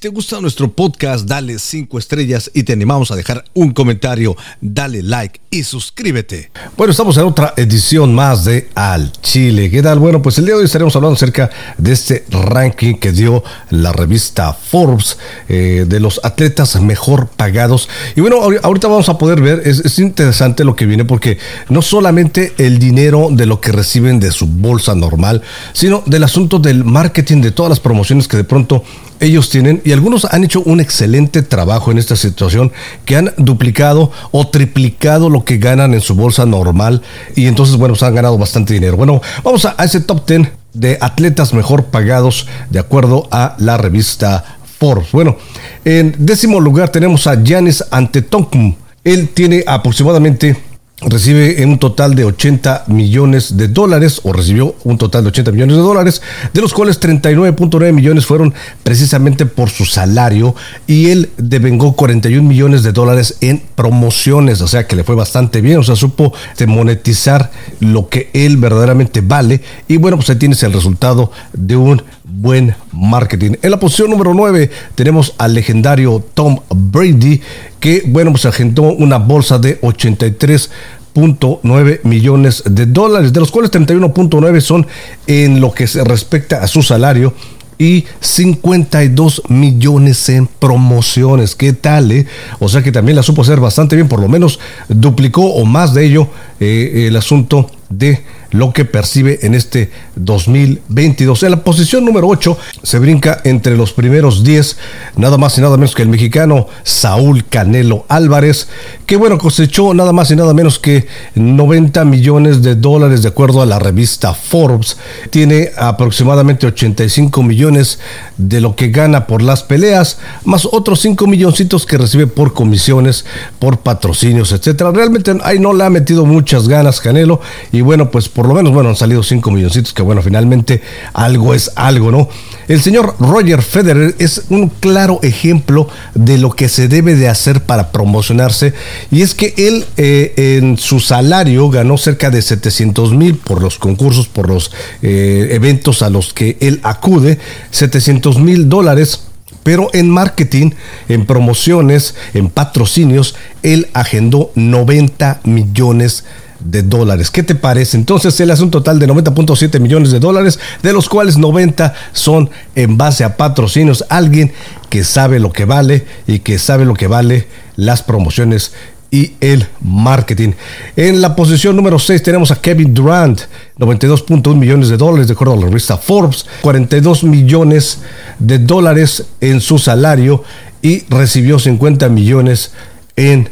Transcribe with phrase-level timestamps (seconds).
[0.00, 5.02] te gusta nuestro podcast, dale cinco estrellas y te animamos a dejar un comentario, dale
[5.02, 6.50] like y suscríbete.
[6.74, 9.70] Bueno, estamos en otra edición más de Al Chile.
[9.70, 9.98] ¿Qué tal?
[9.98, 13.92] Bueno, pues el día de hoy estaremos hablando acerca de este ranking que dio la
[13.92, 15.18] revista Forbes
[15.50, 17.90] eh, de los atletas mejor pagados.
[18.16, 21.36] Y bueno, ahorita vamos a poder ver, es, es interesante lo que viene porque
[21.68, 25.42] no solamente el dinero de lo que reciben de su bolsa normal,
[25.74, 28.82] sino del asunto del marketing, de todas las promociones que de pronto
[29.20, 32.72] ellos tienen algunos han hecho un excelente trabajo en esta situación
[33.04, 37.02] que han duplicado o triplicado lo que ganan en su bolsa normal
[37.36, 38.96] y entonces bueno, se han ganado bastante dinero.
[38.96, 44.44] Bueno, vamos a, ese top 10 de atletas mejor pagados de acuerdo a la revista
[44.78, 45.12] Forbes.
[45.12, 45.36] Bueno,
[45.84, 48.78] en décimo lugar tenemos a Giannis Antetokounmpo.
[49.02, 50.56] Él tiene aproximadamente
[51.02, 55.76] recibe un total de 80 millones de dólares, o recibió un total de 80 millones
[55.76, 60.54] de dólares, de los cuales 39.9 millones fueron precisamente por su salario
[60.86, 65.60] y él devengó 41 millones de dólares en promociones, o sea que le fue bastante
[65.60, 66.32] bien, o sea, supo
[66.66, 72.02] monetizar lo que él verdaderamente vale y bueno, pues ahí tienes el resultado de un
[72.30, 73.54] buen marketing.
[73.62, 77.40] En la posición número 9 tenemos al legendario Tom Brady,
[77.78, 84.60] que bueno, pues agendó una bolsa de 83.9 millones de dólares, de los cuales 31.9
[84.60, 84.86] son
[85.26, 87.34] en lo que se respecta a su salario
[87.80, 91.56] y 52 millones en promociones.
[91.56, 92.12] ¿Qué tal?
[92.12, 92.26] Eh?
[92.58, 95.94] O sea que también la supo hacer bastante bien, por lo menos duplicó o más
[95.94, 96.28] de ello
[96.60, 101.42] eh, el asunto de lo que percibe en este 2022.
[101.42, 104.76] En la posición número 8 se brinca entre los primeros 10,
[105.16, 108.68] nada más y nada menos que el mexicano Saúl Canelo Álvarez,
[109.06, 113.62] que bueno, cosechó nada más y nada menos que 90 millones de dólares de acuerdo
[113.62, 114.96] a la revista Forbes.
[115.30, 117.98] Tiene aproximadamente 85 millones
[118.36, 123.24] de lo que gana por las peleas, más otros 5 milloncitos que recibe por comisiones,
[123.58, 124.90] por patrocinios, etcétera.
[124.92, 127.40] Realmente ahí no le ha metido muchas ganas Canelo
[127.72, 131.54] y bueno, pues por lo menos, bueno, han salido 5 milloncitos, que bueno, finalmente algo
[131.54, 132.28] es algo, ¿no?
[132.68, 137.64] El señor Roger Federer es un claro ejemplo de lo que se debe de hacer
[137.64, 138.74] para promocionarse
[139.10, 143.78] y es que él eh, en su salario ganó cerca de 700 mil por los
[143.78, 144.70] concursos, por los
[145.02, 147.38] eh, eventos a los que él acude,
[147.70, 149.22] 700 mil dólares
[149.62, 150.70] pero en marketing,
[151.08, 157.30] en promociones, en patrocinios, él agendó 90 millones de de dólares.
[157.30, 157.96] ¿Qué te parece?
[157.96, 162.50] Entonces él hace un total de 90.7 millones de dólares, de los cuales 90 son
[162.74, 164.04] en base a patrocinios.
[164.08, 164.52] Alguien
[164.88, 168.72] que sabe lo que vale y que sabe lo que vale las promociones
[169.10, 170.52] y el marketing.
[170.96, 173.40] En la posición número 6 tenemos a Kevin Durant,
[173.78, 177.98] 92.1 millones de dólares de acuerdo a la revista Forbes, 42 millones
[178.38, 180.44] de dólares en su salario
[180.82, 182.72] y recibió 50 millones
[183.16, 183.50] en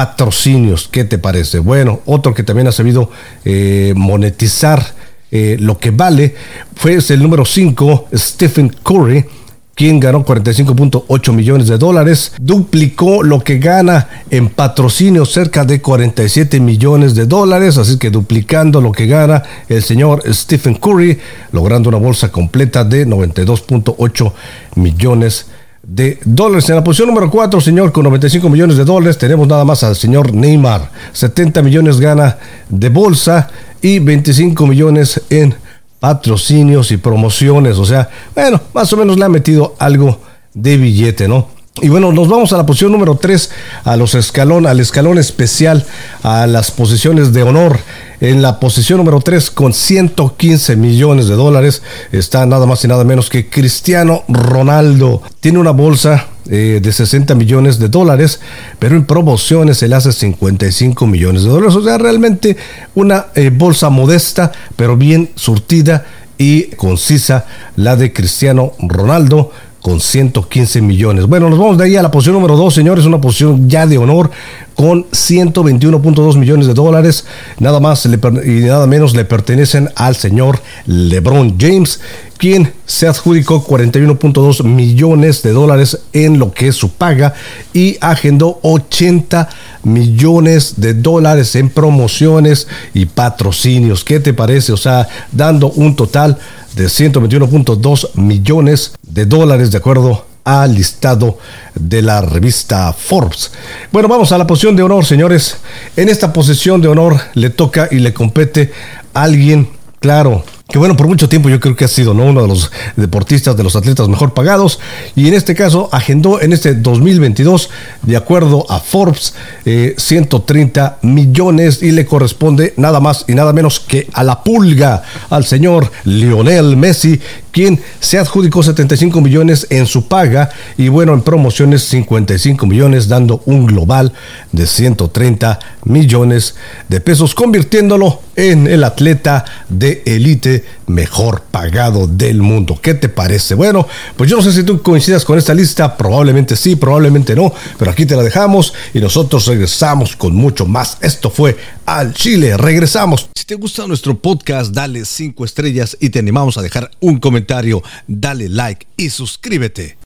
[0.00, 0.88] patrocinios.
[0.90, 1.58] ¿Qué te parece?
[1.58, 3.10] Bueno, otro que también ha sabido
[3.44, 4.82] eh, monetizar
[5.30, 6.34] eh, lo que vale
[6.74, 9.26] fue el número 5, Stephen Curry
[9.74, 16.60] quien ganó 45.8 millones de dólares, duplicó lo que gana en patrocinio cerca de 47
[16.60, 21.18] millones de dólares, así que duplicando lo que gana el señor Stephen Curry,
[21.52, 24.32] logrando una bolsa completa de 92.8
[24.74, 26.68] millones de de dólares.
[26.68, 29.96] En la posición número 4, señor, con 95 millones de dólares, tenemos nada más al
[29.96, 30.90] señor Neymar.
[31.12, 35.54] 70 millones gana de bolsa y 25 millones en
[35.98, 37.78] patrocinios y promociones.
[37.78, 40.20] O sea, bueno, más o menos le ha metido algo
[40.54, 41.48] de billete, ¿no?
[41.82, 43.50] Y bueno, nos vamos a la posición número 3,
[43.84, 45.86] a los escalón, al escalón especial,
[46.22, 47.78] a las posiciones de honor.
[48.20, 51.82] En la posición número 3 con 115 millones de dólares
[52.12, 55.22] está nada más y nada menos que Cristiano Ronaldo.
[55.40, 58.40] Tiene una bolsa eh, de 60 millones de dólares,
[58.78, 61.76] pero en promociones se le hace 55 millones de dólares.
[61.76, 62.58] O sea, realmente
[62.94, 66.04] una eh, bolsa modesta, pero bien surtida
[66.36, 67.46] y concisa,
[67.76, 69.50] la de Cristiano Ronaldo
[69.82, 71.26] con 115 millones.
[71.26, 73.98] Bueno, nos vamos de ahí a la posición número 2, señores, una posición ya de
[73.98, 74.30] honor
[74.74, 77.24] con 121.2 millones de dólares.
[77.58, 82.00] Nada más y nada menos le pertenecen al señor LeBron James,
[82.38, 87.34] quien se adjudicó 41.2 millones de dólares en lo que es su paga
[87.72, 89.48] y agendó 80
[89.82, 94.04] millones de dólares en promociones y patrocinios.
[94.04, 94.72] ¿Qué te parece?
[94.72, 96.38] O sea, dando un total
[96.74, 101.38] de 121.2 millones de dólares de acuerdo al listado
[101.74, 103.52] de la revista Forbes.
[103.92, 105.56] Bueno, vamos a la posición de honor, señores.
[105.96, 108.72] En esta posición de honor le toca y le compete
[109.12, 109.68] a alguien,
[110.00, 112.24] claro, que bueno, por mucho tiempo yo creo que ha sido ¿no?
[112.24, 114.78] uno de los deportistas, de los atletas mejor pagados,
[115.16, 117.70] y en este caso agendó en este 2022,
[118.02, 119.34] de acuerdo a Forbes,
[119.64, 125.02] 130 eh, millones y le corresponde nada más y nada menos que a la pulga,
[125.28, 127.20] al señor Lionel Messi,
[127.50, 133.42] quien se adjudicó 75 millones en su paga y bueno, en promociones 55 millones, dando
[133.46, 134.12] un global
[134.52, 136.54] de 130 millones
[136.88, 142.78] de pesos, convirtiéndolo en el atleta de élite mejor pagado del mundo.
[142.80, 143.54] ¿Qué te parece?
[143.54, 147.52] Bueno, pues yo no sé si tú coincidas con esta lista, probablemente sí, probablemente no,
[147.78, 150.96] pero aquí te la dejamos y nosotros regresamos con mucho más.
[151.02, 153.28] Esto fue al Chile, regresamos.
[153.34, 157.82] Si te gusta nuestro podcast, dale cinco estrellas y te animamos a dejar un comentario,
[158.06, 159.98] dale like y suscríbete.